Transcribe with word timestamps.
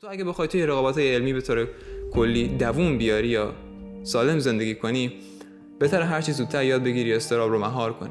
تو 0.00 0.06
اگه 0.10 0.24
بخوای 0.24 0.48
توی 0.48 0.66
رقابت 0.66 0.98
علمی 0.98 1.32
به 1.32 1.40
طور 1.40 1.68
کلی 2.12 2.48
دووم 2.48 2.98
بیاری 2.98 3.28
یا 3.28 3.52
سالم 4.02 4.38
زندگی 4.38 4.74
کنی 4.74 5.12
بهتر 5.78 6.02
هر 6.02 6.20
چیز 6.20 6.36
زودتر 6.36 6.64
یاد 6.64 6.82
بگیری 6.82 7.14
استراب 7.14 7.50
رو 7.50 7.58
مهار 7.58 7.92
کنی. 7.92 8.10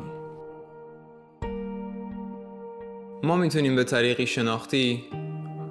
ما 3.24 3.38
می‌تونیم 3.38 3.76
به 3.76 3.84
طریقی 3.84 4.26
شناختی 4.28 5.04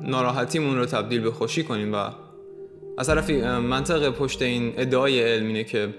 ناراحتیمون 0.02 0.78
رو 0.78 0.86
تبدیل 0.86 1.20
به 1.20 1.30
خوشی 1.30 1.64
کنیم 1.64 1.94
و 1.94 2.08
از 2.98 3.06
طرفی 3.06 3.40
منطق 3.42 4.10
پشت 4.10 4.42
این 4.42 4.74
ادعای 4.76 5.22
علم 5.22 5.46
اینه 5.46 5.64
که 5.64 5.94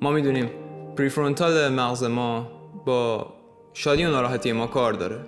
ما 0.00 0.12
می‌دونیم 0.12 0.50
پریفرونتال 0.96 1.68
مغز 1.68 2.04
ما 2.04 2.50
با 2.86 3.32
شادی 3.72 4.04
و 4.04 4.10
ناراحتی 4.10 4.52
ما 4.52 4.66
کار 4.66 4.92
داره. 4.92 5.20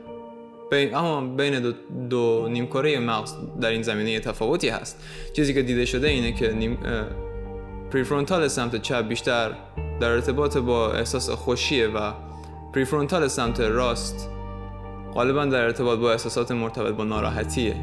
بین 0.75 0.95
اما 0.95 1.21
بین 1.21 1.61
دو, 1.61 1.73
دو 2.11 2.49
نیمکره 2.51 2.99
مغز 2.99 3.35
در 3.61 3.69
این 3.69 3.83
زمینه 3.83 4.21
تفاوتی 4.21 4.69
هست. 4.69 5.03
چیزی 5.33 5.55
که 5.55 5.63
دیده 5.63 5.85
شده 5.85 6.09
اینه 6.09 6.33
که 6.33 6.53
نیم 6.53 6.79
prefrontal 7.93 8.49
سمت 8.49 8.83
چپ 8.83 9.09
بیشتر 9.09 9.51
در 10.01 10.11
ارتباط 10.11 10.57
با 10.57 10.93
احساس 10.93 11.31
خوشیه 11.31 11.89
و 11.89 12.13
prefrontal 12.73 13.29
سمت 13.29 13.61
راست 13.61 14.29
غالبا 15.15 15.45
در 15.45 15.65
ارتباط 15.65 15.99
با 15.99 16.13
احساسات 16.13 16.53
مرتبط 16.53 16.95
با 16.95 17.05
ناراحتیه. 17.05 17.77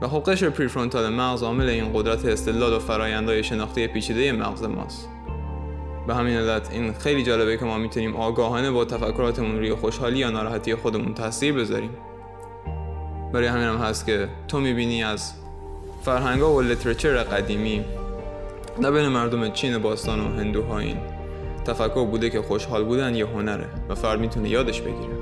و 0.00 0.08
خب 0.08 0.22
قشر 0.30 0.50
prefrontal 0.50 1.08
مغز 1.08 1.42
عامل 1.42 1.68
این 1.68 1.92
قدرت 1.92 2.24
استدلال 2.24 2.72
و 2.72 2.78
فرایندهای 2.78 3.44
شناختی 3.44 3.86
پیچیده 3.86 4.32
مغز 4.32 4.62
ماست. 4.62 5.08
به 6.08 6.14
همین 6.14 6.36
علت 6.36 6.72
این 6.72 6.92
خیلی 6.92 7.22
جالبه 7.22 7.56
که 7.56 7.64
ما 7.64 7.78
می‌تونیم 7.78 8.16
آگاهانه 8.16 8.70
با 8.70 8.84
تفکراتمون 8.84 9.58
روی 9.58 9.74
خوشحالی 9.74 10.18
یا 10.18 10.30
ناراحتی 10.30 10.74
خودمون 10.74 11.14
تاثیر 11.14 11.54
بذاریم. 11.54 11.90
برای 13.32 13.46
همین 13.46 13.64
هم 13.64 13.76
هست 13.76 14.06
که 14.06 14.28
تو 14.48 14.60
می‌بینی 14.60 15.04
از 15.04 15.32
فرهنگا 16.02 16.52
و 16.52 16.60
لیترچر 16.60 17.16
قدیمی 17.16 17.84
در 18.82 18.90
بین 18.90 19.08
مردم 19.08 19.50
چین 19.50 19.78
باستان 19.78 20.20
و 20.20 20.28
هندوها 20.28 20.78
این 20.78 20.96
تفکر 21.66 22.04
بوده 22.04 22.30
که 22.30 22.42
خوشحال 22.42 22.84
بودن 22.84 23.14
یه 23.14 23.26
هنره 23.26 23.68
و 23.88 23.94
فرد 23.94 24.20
می‌تونه 24.20 24.48
یادش 24.48 24.80
بگیره. 24.80 25.14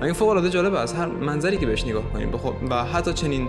و 0.00 0.04
این 0.04 0.12
فوق 0.12 0.28
العاده 0.28 0.50
جالبه 0.50 0.78
از 0.78 0.94
هر 0.94 1.06
منظری 1.06 1.56
که 1.56 1.66
بهش 1.66 1.84
نگاه 1.84 2.12
کنیم. 2.12 2.32
و 2.70 2.84
حتی 2.84 3.12
چنین 3.12 3.48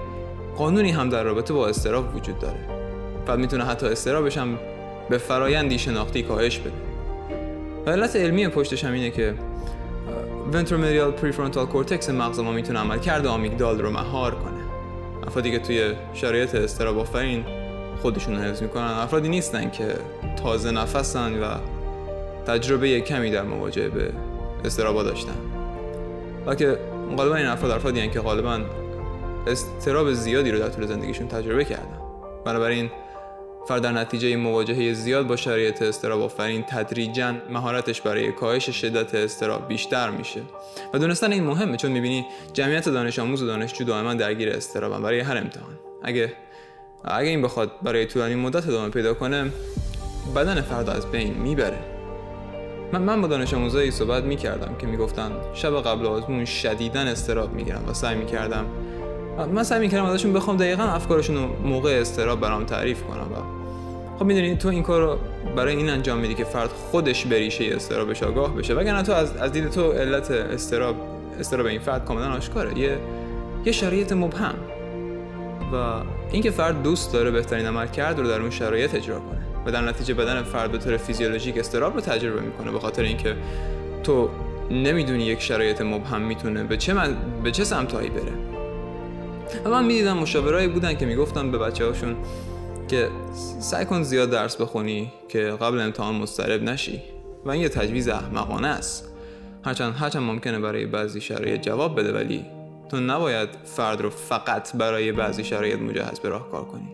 قانونی 0.58 0.92
هم 0.92 1.10
در 1.10 1.24
رابطه 1.24 1.54
با 1.54 1.68
استراب 1.68 2.16
وجود 2.16 2.40
داره. 2.40 2.60
فرد 3.28 3.40
می‌تونه 3.40 3.64
حتی 3.64 3.86
استرابش 3.86 4.38
هم 4.38 4.58
به 5.10 5.18
فرایندی 5.18 5.80
شناختی 5.80 6.24
کاهش 6.24 6.60
بده. 6.60 6.72
و 7.86 7.90
علت 7.90 8.16
علمی 8.16 8.48
پشتش 8.48 8.84
هم 8.84 8.94
اینه 8.94 9.10
که 9.10 9.34
ventromedial 10.54 11.12
prefrontal 11.12 11.66
cortex 11.66 12.10
مغز 12.10 12.40
ما 12.40 12.52
می‌تونه 12.52 12.80
عملکرد 12.80 13.30
آمیگدال 13.30 13.82
رو 13.82 13.90
مهار 13.90 14.36
کنه. 14.36 14.64
افرادی 15.28 15.52
که 15.52 15.60
توی 15.60 15.94
شرایط 16.14 16.56
اضطراب 16.56 17.00
آفرین 17.00 17.46
خودشون 18.02 18.36
حفظ 18.36 18.62
می‌کنن 18.62 18.84
افرادی 18.84 19.30
نیستن 19.30 19.70
که 19.70 19.96
تازه 20.44 20.72
نفسن 20.72 21.40
و 21.40 21.46
تجربه 22.48 23.02
کمی 23.02 23.32
در 23.32 23.44
مواجهه 23.44 23.90
به 23.90 24.12
اضطرابا 24.66 25.04
داشتن. 25.04 25.36
که 26.58 26.78
غالبا 27.18 27.36
این 27.36 27.46
افراد 27.46 27.72
افرادی 27.72 28.10
که 28.10 28.20
غالبا 28.20 28.60
اضطراب 29.48 30.14
زیادی 30.14 30.52
رو 30.52 30.60
در 30.60 30.70
طول 30.70 30.86
زندگیشون 30.86 31.28
تجربه 31.28 31.66
کردن. 31.66 31.98
بنابراین 32.46 32.92
فرد 33.68 33.82
در 33.82 33.92
نتیجه 33.92 34.36
مواجهه 34.36 34.94
زیاد 34.94 35.28
با 35.28 35.36
شرایط 35.36 35.82
اضطراب 35.82 36.22
آفرین 36.22 36.64
تدریجا 36.64 37.36
مهارتش 37.50 38.02
برای 38.02 38.32
کاهش 38.32 38.70
شدت 38.70 39.16
اضطراب 39.16 39.68
بیشتر 39.68 40.10
میشه. 40.10 40.42
و 40.94 41.00
دونستن 41.00 41.32
این 41.32 41.44
مهمه 41.44 41.78
چون 41.78 41.92
می‌بینی 41.92 42.26
جمعیت 42.54 42.90
دانش 42.90 43.20
آموز 43.20 43.42
و 43.42 43.48
دانشجو 43.48 43.84
دائما 43.84 44.14
درگیر 44.14 44.50
استرابن 44.50 45.02
برای 45.02 45.20
هر 45.20 45.38
امتحان. 45.38 45.80
اگه 46.04 46.34
اگه 47.06 47.30
این 47.30 47.42
بخواد 47.42 47.72
برای 47.84 48.06
طولانی 48.06 48.36
مدت 48.36 48.68
ادامه 48.68 48.90
پیدا 48.90 49.14
کنه 49.14 49.52
بدن 50.36 50.62
فرد 50.62 50.90
از 50.90 51.12
بین 51.12 51.34
می‌بره. 51.34 51.80
من, 52.94 53.02
من 53.02 53.22
با 53.22 53.28
دانش 53.28 53.54
آموزایی 53.54 53.92
صحبت 53.92 54.24
می‌کردم 54.24 54.76
که 54.80 54.88
می‌گفتن 54.88 55.32
شب 55.54 55.82
قبل 55.82 56.06
آزمون 56.06 56.46
شدیدا 56.46 57.00
استراب 57.00 57.54
می‌گیرم 57.54 57.84
و 57.90 57.94
سعی 57.94 58.16
می‌کردم 58.16 58.66
من 59.54 59.64
سعی 59.64 59.80
می‌کردم 59.80 60.06
ازشون 60.06 60.34
بخوام 60.34 60.58
دقیقا 60.58 60.84
افکارشون 60.84 61.36
رو 61.36 61.68
موقع 61.68 62.00
استراب 62.02 62.40
برام 62.40 62.66
تعریف 62.66 63.04
کنم 63.04 63.28
و 63.34 63.53
خب 64.24 64.28
می‌دونی 64.28 64.56
تو 64.56 64.68
این 64.68 64.84
کار 64.84 65.02
رو 65.02 65.18
برای 65.56 65.76
این 65.76 65.90
انجام 65.90 66.20
میدی 66.20 66.34
که 66.34 66.44
فرد 66.44 66.70
خودش 66.70 67.26
به 67.26 67.38
ریشه 67.38 67.76
استرابش 67.76 68.24
آگاه 68.24 68.56
بشه. 68.56 68.74
وگرنه 68.74 69.04
تو 69.04 69.12
از, 69.12 69.38
از 69.38 69.52
دید 69.52 69.70
تو 69.70 69.92
علت 69.92 70.32
استراب 70.32 70.96
استراب 71.40 71.66
این 71.66 71.80
فرد 71.80 72.06
کاملا 72.06 72.34
آشکاره. 72.34 72.80
یه 72.80 72.98
یه 73.66 73.72
شرایط 73.72 74.12
مبهم. 74.12 74.56
و 75.74 76.02
اینکه 76.32 76.52
فرد 76.52 76.84
دوست 76.84 77.14
داره 77.14 77.32
بهترین 77.32 77.66
عمل 77.66 77.88
کرد 77.88 78.20
رو 78.20 78.28
در 78.28 78.42
اون 78.42 78.50
شرایط 78.50 78.96
اجرا 78.96 79.20
کنه. 79.20 79.42
و 79.66 79.72
در 79.72 79.82
نتیجه 79.82 80.14
بدن 80.14 80.44
فرد 80.44 80.72
به 80.72 80.78
طور 80.78 80.98
فیزیولوژیک 80.98 81.58
استراب 81.58 81.94
رو 81.94 82.02
تجربه 82.02 82.42
می‌کنه 82.42 82.72
به 82.72 82.80
خاطر 82.80 83.04
اینکه 83.04 83.36
تو 84.04 84.30
نمی‌دونی 84.72 85.24
یک 85.24 85.42
شرایط 85.42 85.82
مبهم 85.82 86.22
می‌تونه 86.22 86.64
به 86.64 86.78
چه 86.78 86.94
من... 86.94 87.18
به 87.44 87.52
چه 87.52 87.64
سمتایی 87.64 88.10
بره. 88.10 88.34
و 89.66 89.70
من 89.70 89.86
می‌دیدم 89.86 90.18
مشاورایی 90.18 90.68
بودن 90.68 90.94
که 90.94 91.06
می‌گفتن 91.06 91.52
به 91.52 91.58
بچه 91.58 91.86
هاشون 91.86 92.16
که 92.94 93.10
سعی 93.60 93.86
کن 93.86 94.04
زیاد 94.04 94.30
درس 94.30 94.56
بخونی 94.56 95.12
که 95.30 95.40
قبل 95.40 95.80
امتحان 95.80 96.16
مضطرب 96.16 96.64
نشی. 96.64 97.02
و 97.46 97.50
این 97.50 97.62
یه 97.62 97.70
تجویز 97.70 98.08
احمقانه 98.08 98.68
است. 98.68 99.14
هرچند 99.66 99.94
هرچند 99.96 100.24
ممکنه 100.24 100.60
برای 100.60 100.86
بعضی 100.86 101.22
شرایط 101.22 101.62
جواب 101.62 102.00
بده 102.00 102.14
ولی 102.14 102.46
تو 102.90 103.00
نباید 103.00 103.50
فرد 103.66 104.02
رو 104.02 104.10
فقط 104.10 104.76
برای 104.76 105.12
بعضی 105.12 105.44
شرایط 105.44 105.80
مجهز 105.80 106.20
به 106.20 106.30
راه 106.30 106.52
کار 106.52 106.66
کنی. 106.66 106.90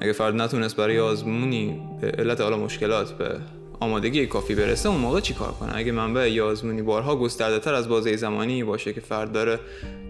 اگه 0.00 0.12
فرد 0.12 0.34
نتونست 0.34 0.76
برای 0.76 0.98
آزمونی 0.98 1.80
به 2.00 2.10
علت 2.10 2.40
حالا 2.40 2.56
مشکلات 2.56 3.12
به 3.12 3.38
آمادگی 3.80 4.26
کافی 4.26 4.54
برسه 4.54 4.88
اون 4.88 5.00
موقع 5.00 5.20
چی 5.20 5.34
کار 5.34 5.52
کنه؟ 5.52 5.76
اگه 5.76 5.92
منبع 5.92 6.30
یا 6.30 6.46
آزمونی 6.46 6.82
بارها 6.82 7.16
گسترده 7.16 7.58
تر 7.58 7.74
از 7.74 7.88
بازه 7.88 8.16
زمانی 8.16 8.64
باشه 8.64 8.92
که 8.92 9.00
فرد 9.00 9.32
داره 9.32 9.60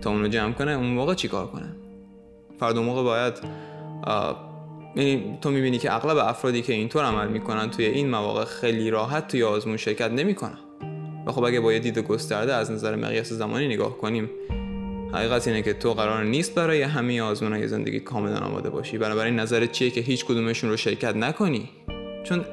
تا 0.03 0.11
اون 0.11 0.21
رو 0.21 0.29
جمع 0.29 0.53
کنه 0.53 0.73
اون 0.73 0.87
موقع 0.87 1.15
چی 1.15 1.29
کار 1.29 1.47
کنه؟ 1.47 1.77
فرد 2.61 2.77
اون 2.77 2.87
موقع 2.87 3.03
باید 3.03 3.35
تو 5.41 5.51
می‌بینی 5.51 5.79
که 5.79 5.95
اغلب 5.95 6.17
افرادی 6.17 6.63
که 6.63 6.73
اینطور 6.73 7.05
عمل 7.05 7.29
می‌کنن 7.29 7.71
توی 7.71 7.85
این 7.85 8.11
مواقع 8.11 8.45
خیلی 8.45 8.91
راحت 8.91 9.29
توی 9.29 9.43
آزمون 9.43 9.77
شرکت 9.77 10.11
نمی‌کنن. 10.11 10.59
و 11.27 11.33
خب 11.33 11.45
اگه 11.45 11.61
با 11.61 11.73
یه 11.73 11.79
دید 11.79 11.99
گسترده 11.99 12.55
از 12.55 12.71
نظر 12.71 12.97
مقیاس 12.97 13.33
زمانی 13.33 13.69
نگاه 13.69 13.99
کنیم 13.99 14.31
حقیقت 15.13 15.49
اینه 15.49 15.63
که 15.63 15.73
تو 15.73 15.95
قرار 15.95 16.25
نیست 16.25 16.55
برای 16.55 16.83
همه 16.83 17.23
آزمون 17.23 17.53
های 17.53 17.69
زندگی 17.69 18.01
کاملا 18.01 18.39
آماده 18.39 18.71
باشی. 18.71 18.99
بنابراین 18.99 19.37
نظرت 19.37 19.73
چیه 19.73 19.91
که 19.91 20.01
هیچ 20.01 20.25
کدومشون 20.25 20.71
رو 20.71 20.77
شرکت 20.77 21.17
نکنی؟ 21.17 21.69
چون 22.25 22.45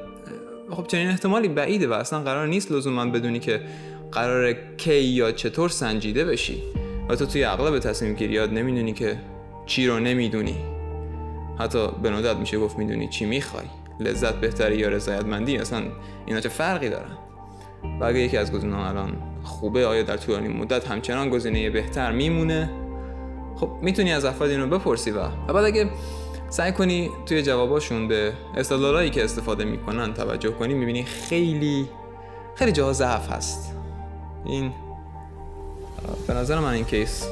خب 0.70 0.86
چنین 0.86 1.08
احتمالی 1.08 1.48
بعیده 1.48 1.88
و 1.88 1.92
اصلا 1.92 2.20
قرار 2.20 2.46
نیست 2.46 2.72
لزوما 2.72 3.06
بدونی 3.06 3.38
که 3.38 3.60
قرار 4.12 4.52
کی 4.76 5.00
یا 5.00 5.32
چطور 5.32 5.68
سنجیده 5.68 6.24
بشی. 6.24 6.62
و 7.08 7.16
تو 7.16 7.26
توی 7.26 7.44
اغلب 7.44 7.78
تصمیم 7.78 8.14
گیریات 8.14 8.50
نمی‌دونی 8.50 8.92
که 8.92 9.18
چی 9.66 9.86
رو 9.86 9.98
نمی‌دونی. 9.98 10.75
حتی 11.58 11.88
به 12.02 12.10
ندرت 12.10 12.36
میشه 12.36 12.58
گفت 12.58 12.78
می‌دونی 12.78 13.08
چی 13.08 13.26
می‌خوای. 13.26 13.66
لذت 14.00 14.34
بهتری 14.34 14.76
یا 14.76 14.88
رضایتمندی؟ 14.88 15.56
اصلا 15.56 15.82
اینا 16.26 16.40
چه 16.40 16.48
فرقی 16.48 16.88
دارن؟ 16.88 17.16
و 18.00 18.04
اگه 18.04 18.18
یکی 18.18 18.36
از 18.36 18.52
گزینه‌ها 18.52 18.88
الان 18.88 19.16
خوبه 19.42 19.86
آیا 19.86 20.02
در 20.02 20.16
طولانی 20.16 20.48
مدت 20.48 20.88
همچنان 20.88 21.30
گزینه 21.30 21.70
بهتر 21.70 22.12
میمونه؟ 22.12 22.70
خب 23.56 23.70
می‌تونی 23.82 24.12
از 24.12 24.24
افراد 24.24 24.50
اینو 24.50 24.78
بپرسی 24.78 25.10
و 25.10 25.28
بعد 25.28 25.64
اگه 25.64 25.90
سعی 26.48 26.72
کنی 26.72 27.10
توی 27.26 27.42
جواباشون 27.42 28.08
به 28.08 28.32
استدلالایی 28.56 29.10
که 29.10 29.24
استفاده 29.24 29.64
می‌کنن 29.64 30.14
توجه 30.14 30.50
کنی 30.50 30.74
می‌بینی 30.74 31.04
خیلی 31.04 31.88
خیلی 32.54 32.72
جاها 32.72 32.92
ضعف 32.92 33.32
هست. 33.32 33.76
این 34.44 34.72
به 36.26 36.34
نظر 36.34 36.58
من 36.58 36.72
این 36.72 36.84
کیس 36.84 37.28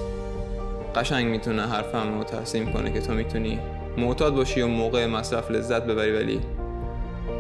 قشنگ 0.95 1.27
می‌تونه 1.27 1.63
حرفم 1.63 2.19
رو 2.19 2.25
تحسین 2.25 2.73
کنه 2.73 2.93
که 2.93 3.01
تو 3.01 3.13
می‌تونی 3.13 3.59
معتاد 3.99 4.35
باشی 4.35 4.63
و 4.63 4.67
موقع 4.67 5.07
مصرف 5.07 5.51
لذت 5.51 5.85
ببری 5.85 6.13
ولی 6.13 6.41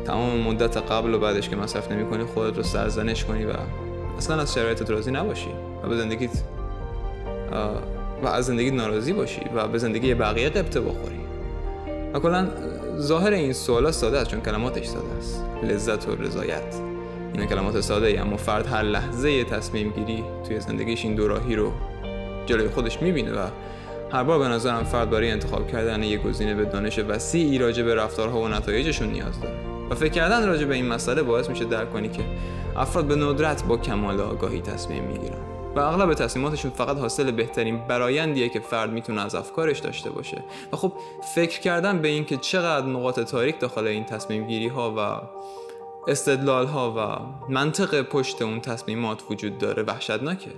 تمام 0.04 0.40
مدت 0.40 0.76
قبل 0.76 1.14
و 1.14 1.18
بعدش 1.18 1.48
که 1.48 1.56
مصرف 1.56 1.92
نمی 1.92 2.10
کنی 2.10 2.24
خودت 2.24 2.56
رو 2.56 2.62
سرزنش 2.62 3.24
کنی 3.24 3.44
و 3.44 3.52
اصلا 4.18 4.40
از 4.40 4.54
شرایطت 4.54 4.90
راضی 4.90 5.10
نباشی 5.10 5.50
و 5.82 5.88
به 5.88 5.96
زندگیت 5.96 6.42
و 8.22 8.26
از 8.26 8.46
زندگی 8.46 8.70
ناراضی 8.70 9.12
باشی 9.12 9.40
و 9.54 9.68
به 9.68 9.78
زندگی 9.78 10.14
بقیه 10.14 10.48
قبطه 10.48 10.80
بخوری. 10.80 11.20
و 12.14 12.18
کلا 12.18 12.48
ظاهر 12.98 13.32
این 13.32 13.52
سوالا 13.52 13.92
ساده 13.92 14.18
است 14.18 14.30
چون 14.30 14.40
کلماتش 14.40 14.86
ساده 14.86 15.12
است. 15.18 15.44
لذت 15.62 16.08
و 16.08 16.14
رضایت. 16.16 16.74
این 17.34 17.46
کلمات 17.46 17.80
ساده 17.80 18.06
ای 18.06 18.16
اما 18.16 18.36
فرد 18.36 18.66
هر 18.66 18.82
لحظه 18.82 19.44
تصمیم 19.44 19.90
گیری 19.90 20.24
توی 20.46 20.60
زندگیش 20.60 21.04
این 21.04 21.14
دوراهی 21.14 21.56
رو 21.56 21.72
جلوی 22.46 22.68
خودش 22.68 23.02
می‌بینه 23.02 23.32
و 23.32 23.46
هر 24.12 24.24
بار 24.24 24.38
به 24.38 24.48
نظرم 24.48 24.84
فرد 24.84 25.10
برای 25.10 25.30
انتخاب 25.30 25.68
کردن 25.68 26.02
یک 26.02 26.22
گزینه 26.22 26.54
به 26.54 26.64
دانش 26.64 26.98
وسیعی 26.98 27.58
راجع 27.58 27.82
به 27.82 27.94
رفتارها 27.94 28.40
و 28.40 28.48
نتایجشون 28.48 29.08
نیاز 29.08 29.40
داره. 29.40 29.54
و 29.90 29.94
فکر 29.94 30.12
کردن 30.12 30.46
راجع 30.46 30.64
به 30.64 30.74
این 30.74 30.86
مسئله 30.86 31.22
باعث 31.22 31.48
میشه 31.50 31.64
درک 31.64 31.92
کنی 31.92 32.08
که 32.08 32.22
افراد 32.76 33.04
به 33.04 33.16
ندرت 33.16 33.64
با 33.64 33.76
کمال 33.76 34.20
آگاهی 34.20 34.60
تصمیم 34.60 35.04
می‌گیرن. 35.04 35.38
و 35.76 35.80
اغلب 35.80 36.14
تصمیماتشون 36.14 36.70
فقط 36.70 36.98
حاصل 36.98 37.30
بهترین 37.30 37.86
برایندیه 37.88 38.48
که 38.48 38.60
فرد 38.60 38.90
می‌تونه 38.90 39.24
از 39.24 39.34
افکارش 39.34 39.78
داشته 39.78 40.10
باشه. 40.10 40.44
و 40.72 40.76
خب 40.76 40.92
فکر 41.34 41.60
کردن 41.60 41.98
به 41.98 42.08
اینکه 42.08 42.36
چقدر 42.36 42.86
نقاط 42.86 43.20
تاریک 43.20 43.60
داخل 43.60 43.86
این 43.86 44.04
تصمیم 44.04 44.46
گیری 44.46 44.68
ها 44.68 44.94
و 44.96 45.20
استدلال 46.10 46.66
ها 46.66 46.94
و 46.96 47.52
منطق 47.52 48.02
پشت 48.02 48.42
اون 48.42 48.60
تصمیمات 48.60 49.22
وجود 49.30 49.58
داره 49.58 49.82
وحشتناکه. 49.82 50.50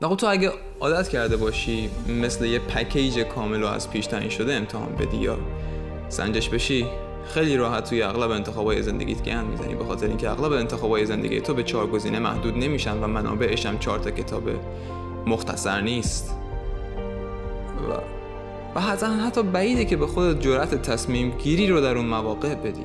و 0.00 0.08
خب 0.08 0.16
تو 0.16 0.26
اگه 0.26 0.52
عادت 0.80 1.08
کرده 1.08 1.36
باشی 1.36 1.90
مثل 2.22 2.44
یه 2.44 2.58
پکیج 2.58 3.18
کامل 3.18 3.62
و 3.62 3.66
از 3.66 3.90
پیش 3.90 4.06
تعیین 4.06 4.30
شده 4.30 4.54
امتحان 4.54 4.94
بدی 4.94 5.16
یا 5.16 5.38
سنجش 6.08 6.48
بشی 6.48 6.86
خیلی 7.34 7.56
راحت 7.56 7.88
توی 7.88 8.02
اغلب 8.02 8.30
انتخابای 8.30 8.82
زندگیت 8.82 9.22
گند 9.22 9.46
می‌زنی. 9.50 9.74
به 9.74 9.84
خاطر 9.84 10.06
اینکه 10.06 10.30
اغلب 10.30 10.52
انتخابای 10.52 11.06
زندگی 11.06 11.40
تو 11.40 11.54
به 11.54 11.62
چهار 11.62 11.86
گزینه 11.86 12.18
محدود 12.18 12.58
نمیشن 12.58 12.98
و 12.98 13.06
منابعش 13.06 13.66
هم 13.66 13.78
چهار 13.78 13.98
تا 13.98 14.10
کتاب 14.10 14.42
مختصر 15.26 15.80
نیست. 15.80 16.34
و 17.90 17.92
و 18.74 18.80
حتی 18.80 19.06
حتی 19.06 19.42
بعیده 19.42 19.84
که 19.84 19.96
به 19.96 20.06
خودت 20.06 20.40
جرأت 20.40 20.82
تصمیم 20.82 21.30
گیری 21.30 21.66
رو 21.66 21.80
در 21.80 21.96
اون 21.96 22.06
مواقع 22.06 22.54
بدی. 22.54 22.84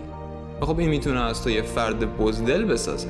و 0.61 0.65
خب 0.65 0.79
این 0.79 0.89
می‌تونه 0.89 1.21
از 1.21 1.43
تو 1.43 1.49
یه 1.49 1.61
فرد 1.61 2.17
بزدل 2.17 2.65
بسازه. 2.65 3.09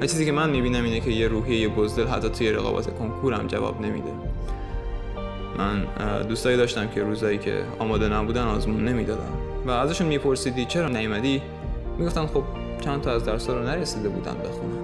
و 0.00 0.06
چیزی 0.06 0.24
که 0.24 0.32
من 0.32 0.50
می‌بینم 0.50 0.84
اینه 0.84 1.00
که 1.00 1.10
یه 1.10 1.28
روحیه 1.28 1.68
بزدل 1.68 2.06
حتی 2.06 2.28
توی 2.28 2.52
رقابت 2.52 2.98
کنکور 2.98 3.34
هم 3.34 3.46
جواب 3.46 3.80
نمیده. 3.80 4.10
من 5.58 5.86
دوستایی 6.22 6.56
داشتم 6.56 6.88
که 6.88 7.02
روزایی 7.02 7.38
که 7.38 7.62
آماده 7.78 8.08
نبودن 8.08 8.46
آزمون 8.46 8.88
نمی‌دادم 8.88 9.32
و 9.66 9.70
ازشون 9.70 10.06
میپرسیدی 10.06 10.64
چرا 10.64 10.88
نیومدی؟ 10.88 11.42
می‌گفتن 11.98 12.26
خب 12.26 12.42
چند 12.80 13.00
تا 13.00 13.12
از 13.12 13.24
درسا 13.24 13.58
رو 13.58 13.64
نرسیده 13.64 14.08
بودن 14.08 14.34
بخونن. 14.34 14.80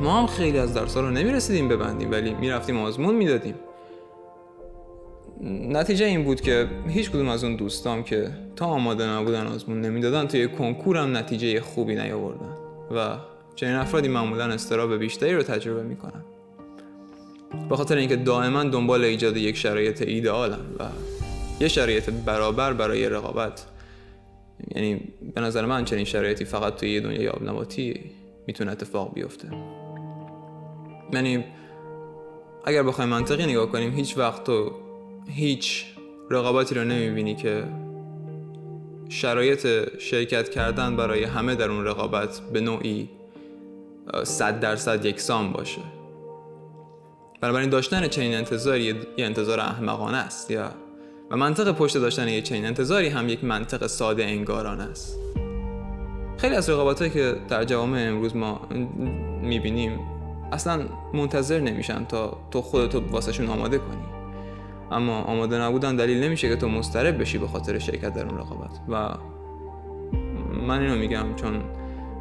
ما 0.00 0.20
هم 0.20 0.26
خیلی 0.26 0.58
از 0.58 0.74
درسا 0.74 1.00
رو 1.00 1.10
نمی‌رسیدیم 1.10 1.68
ببندیم 1.68 2.10
ولی 2.10 2.34
می‌رفتیم 2.34 2.78
آزمون 2.78 3.14
می‌دادیم. 3.14 3.54
نتیجه 5.68 6.06
این 6.06 6.24
بود 6.24 6.40
که 6.40 6.66
هیچ 6.88 7.10
کدوم 7.10 7.28
از 7.28 7.44
اون 7.44 7.56
دوستام 7.56 8.02
که 8.02 8.30
تا 8.56 8.66
آماده 8.66 9.06
نبودن 9.06 9.46
آزمون 9.46 9.80
نمی‌دادن 9.80 10.26
توی 10.26 10.48
کنکورم 10.48 11.16
نتیجه 11.16 11.60
خوبی 11.60 11.94
نیاوردن. 11.94 12.56
و 12.96 13.16
چنین 13.56 13.74
افرادی 13.74 14.08
معمولا 14.08 14.44
استراب 14.44 14.94
بیشتری 14.94 15.34
رو 15.34 15.42
تجربه 15.42 15.82
می‌کنن. 15.82 16.24
به 17.68 17.76
خاطر 17.76 17.96
اینکه 17.96 18.16
دائما 18.16 18.64
دنبال 18.64 19.04
ایجاد 19.04 19.36
یک 19.36 19.56
شرایط 19.56 20.02
ایدئالن 20.02 20.58
و 20.78 20.84
یه 21.60 21.68
شرایط 21.68 22.10
برابر 22.10 22.72
برای 22.72 23.08
رقابت. 23.08 23.66
یعنی 24.74 25.00
به 25.34 25.40
نظر 25.40 25.66
من 25.66 25.84
چنین 25.84 26.04
شرایطی 26.04 26.44
فقط 26.44 26.76
توی 26.76 26.90
یه 26.90 27.00
دنیای 27.00 27.28
آبنباتی 27.28 28.00
می‌تونه 28.46 28.72
اتفاق 28.72 29.14
بیفته. 29.14 29.48
یعنی 31.12 31.44
اگر 32.64 32.82
بخوایم 32.82 33.10
منطقی 33.10 33.46
نگاه 33.46 33.66
کنیم 33.72 33.92
هیچ 33.94 34.18
وقت 34.18 34.44
تو 34.44 34.72
هیچ 35.28 35.84
رقابتی 36.30 36.74
رو 36.74 36.84
نمی‌بینی 36.84 37.34
که 37.34 37.64
شرایط 39.08 39.66
شرکت 39.98 40.48
کردن 40.48 40.96
برای 40.96 41.24
همه 41.24 41.54
در 41.54 41.70
اون 41.70 41.84
رقابت 41.84 42.40
به 42.52 42.60
نوعی 42.60 43.08
صد 44.24 44.60
درصد 44.60 45.04
یکسان 45.04 45.52
باشه. 45.52 45.80
بنابراین 47.40 47.70
داشتن 47.70 48.08
چنین 48.08 48.34
انتظاری 48.34 48.82
یه 48.82 48.94
انتظار 49.18 49.60
احمقانه 49.60 50.16
است 50.16 50.50
یا 50.50 50.70
و 51.30 51.36
منطق 51.36 51.72
پشت 51.72 51.98
داشتن 51.98 52.28
یه 52.28 52.42
چنین 52.42 52.66
انتظاری 52.66 53.08
هم 53.08 53.28
یک 53.28 53.44
منطق 53.44 53.86
ساده 53.86 54.24
انگارانه 54.24 54.82
است. 54.82 55.18
خیلی 56.36 56.54
از 56.54 56.70
رقابت 56.70 57.12
که 57.12 57.36
در 57.48 57.64
جوامع 57.64 58.06
امروز 58.08 58.36
ما 58.36 58.60
می‌بینیم 59.42 60.00
اصلا 60.52 60.82
منتظر 61.14 61.60
نمیشن 61.60 62.04
تا 62.04 62.38
تو 62.50 62.62
خودتو 62.62 63.00
واسهشون 63.10 63.48
آماده 63.48 63.78
کنی. 63.78 64.04
اما 64.90 65.22
آماده 65.22 65.58
نبودن 65.58 65.96
دلیل 65.96 66.24
نمیشه 66.24 66.48
که 66.48 66.56
تو 66.56 66.68
مضطرب 66.68 67.20
بشی 67.20 67.38
به 67.38 67.46
خاطر 67.46 67.78
شرکت 67.78 68.14
در 68.14 68.26
اون 68.26 68.38
رقابت. 68.38 68.80
و 68.88 69.14
من 70.66 70.80
اینو 70.80 70.96
میگم 70.96 71.34
چون 71.36 71.62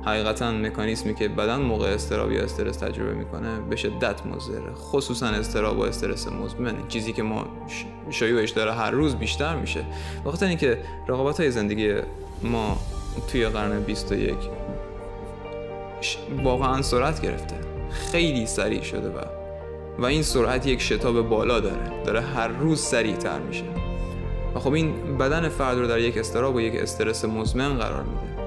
حقیقتا 0.06 0.52
مکانیسمی 0.52 1.16
که 1.16 1.28
بدن 1.28 1.62
موقع 1.62 1.88
استراب 1.88 2.32
یا 2.32 2.44
استرس 2.44 2.78
تجربه 2.78 3.14
می‌کنه 3.14 3.60
به 3.70 3.76
شدت 3.76 4.26
مضره. 4.26 4.74
خصوصا 4.76 5.28
استراب 5.28 5.80
و 5.80 5.82
استرس 5.82 6.28
مزمن. 6.28 6.88
چیزی 6.88 7.14
که 7.14 7.24
ما 7.24 7.46
شیوعش 8.10 8.50
داره 8.50 8.74
هر 8.74 8.92
روز 8.92 9.16
بیشتر 9.16 9.56
میشه. 9.56 9.86
به 10.24 10.32
خاطر 10.32 10.46
اینکه 10.46 10.78
رقابت 11.08 11.40
های 11.40 11.52
زندگی 11.52 11.94
ما 12.44 12.78
توی 13.32 13.46
قرن 13.46 13.84
21 13.84 14.36
واقعا 16.44 16.82
سرعت 16.82 17.22
گرفته. 17.22 17.56
خیلی 17.92 18.46
سریع 18.46 18.82
شده 18.82 19.10
و 19.10 19.20
و 20.00 20.06
این 20.06 20.24
سرعت 20.24 20.68
یک 20.68 20.82
شتاب 20.82 21.30
بالا 21.30 21.60
داره. 21.60 22.04
داره 22.06 22.22
هر 22.22 22.48
روز 22.48 22.80
سریعتر 22.80 23.40
میشه. 23.40 23.66
و 24.56 24.60
خب 24.60 24.74
این 24.74 25.18
بدن 25.18 25.50
فرد 25.50 25.78
رو 25.78 25.88
در 25.88 26.00
یک 26.00 26.18
استراب 26.18 26.56
و 26.56 26.62
یک 26.62 26.82
استرس 26.82 27.26
مزمن 27.26 27.78
قرار 27.78 28.04
میده. 28.04 28.43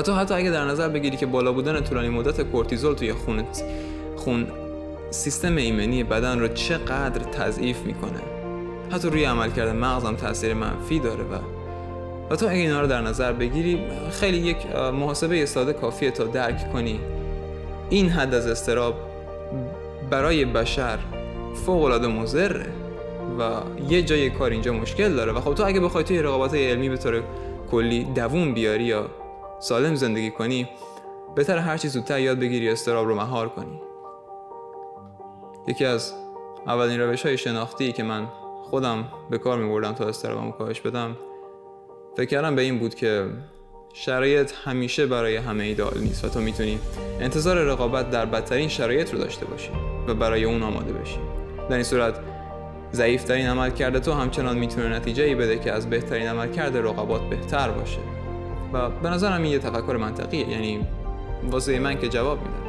تو 0.00 0.14
حتی 0.14 0.34
اگه 0.34 0.50
در 0.50 0.64
نظر 0.64 0.88
بگیری 0.88 1.16
که 1.16 1.26
بالا 1.26 1.52
بودن 1.52 1.80
طولانی 1.80 2.08
مدت 2.08 2.40
کورتیزول 2.40 2.94
توی 2.94 3.12
خون 3.12 3.44
خون 4.16 4.46
سیستم 5.10 5.56
ایمنی 5.56 6.04
بدن 6.04 6.40
رو 6.40 6.48
چقدر 6.48 7.20
تضعیف 7.24 7.78
می‌کنه. 7.80 8.20
حتی 8.90 9.08
روی 9.08 9.24
عمل 9.24 9.50
کرده 9.50 9.72
مغزم 9.72 10.14
تاثیر 10.14 10.54
منفی 10.54 10.98
داره 10.98 11.24
و 11.24 11.38
و 12.30 12.36
تو 12.36 12.46
اگه 12.46 12.56
اینا 12.56 12.80
رو 12.80 12.86
در 12.86 13.00
نظر 13.00 13.32
بگیری 13.32 13.80
خیلی 14.10 14.38
یک 14.38 14.56
محاسبه 14.76 15.46
ساده 15.46 15.72
کافیه 15.72 16.10
تا 16.10 16.24
درک 16.24 16.72
کنی. 16.72 17.00
این 17.90 18.08
حد 18.08 18.34
از 18.34 18.46
استراب 18.46 18.94
برای 20.10 20.44
بشر 20.44 20.98
فوق 21.66 21.84
العاده 21.84 22.06
مضره 22.06 22.66
و 23.38 23.50
یه 23.90 24.02
جای 24.02 24.30
کار 24.30 24.50
اینجا 24.50 24.72
مشکل 24.72 25.14
داره 25.14 25.32
و 25.32 25.40
خب 25.40 25.54
تو 25.54 25.66
اگه 25.66 25.80
بخوای 25.80 26.04
توی 26.04 26.22
رقابت 26.22 26.54
علمی 26.54 26.88
به 26.88 26.96
طور 26.96 27.22
کلی 27.70 28.04
دووم 28.04 28.54
بیاری 28.54 28.84
یا 28.84 29.06
سالم 29.62 29.94
زندگی 29.94 30.30
کنی 30.30 30.68
بهتر 31.34 31.58
هر 31.58 31.76
چیز 31.76 31.92
زودتر 31.92 32.20
یاد 32.20 32.38
بگیری 32.38 32.70
استراب 32.70 33.06
رو 33.06 33.14
مهار 33.14 33.48
کنی. 33.48 33.80
یکی 35.68 35.84
از 35.84 36.12
اولین 36.66 37.00
روش 37.00 37.26
های 37.26 37.38
شناختی 37.38 37.92
که 37.92 38.02
من 38.02 38.26
خودم 38.62 39.04
به 39.30 39.38
کار 39.38 39.58
می 39.58 39.68
بردم 39.68 39.92
تا 39.92 40.04
استرابمو 40.04 40.52
کاهش 40.52 40.80
بدم 40.80 41.16
فکر 42.16 42.26
کردم 42.26 42.56
به 42.56 42.62
این 42.62 42.78
بود 42.78 42.94
که 42.94 43.26
شرایط 43.92 44.52
همیشه 44.64 45.06
برای 45.06 45.36
همه 45.36 45.64
ایدئال 45.64 45.98
نیست 45.98 46.24
و 46.24 46.28
تو 46.28 46.40
می‌تونی 46.40 46.78
انتظار 47.20 47.56
رقابت 47.56 48.10
در 48.10 48.26
بدترین 48.26 48.68
شرایط 48.68 49.12
رو 49.12 49.18
داشته 49.18 49.46
باشی 49.46 49.70
و 50.08 50.14
برای 50.14 50.44
اون 50.44 50.62
آماده 50.62 50.92
بشی. 50.92 51.18
در 51.68 51.74
این 51.74 51.84
صورت 51.84 52.20
ضعیفترین 52.92 53.46
عمل 53.46 53.70
کرده 53.70 54.00
تو 54.00 54.12
همچنان 54.12 54.58
می‌تونه 54.58 54.88
نتیجه 54.88 55.24
ای 55.24 55.34
بده 55.34 55.58
که 55.58 55.72
از 55.72 55.90
بهترین 55.90 56.26
عمل 56.26 56.52
کرده 56.52 56.80
رقابات 56.80 57.22
بهتر 57.22 57.70
باشه. 57.70 58.21
و 58.72 58.90
به 58.90 59.10
نظرم 59.10 59.42
این 59.42 59.52
یه 59.52 59.58
تفکر 59.58 59.96
منطقیه. 59.96 60.48
یعنی 60.48 60.86
واسه 61.50 61.78
من 61.78 61.98
که 61.98 62.08
جواب 62.08 62.38
میده. 62.38 62.61